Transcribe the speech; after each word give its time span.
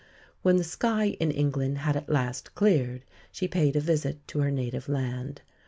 When 0.41 0.57
the 0.57 0.63
sky 0.63 1.15
in 1.19 1.29
England 1.29 1.77
had 1.77 1.95
at 1.95 2.09
last 2.09 2.55
cleared 2.55 3.05
she 3.31 3.47
paid 3.47 3.75
a 3.75 3.79
visit 3.79 4.27
to 4.29 4.39
her 4.39 4.49
native 4.49 4.89
land. 4.89 5.43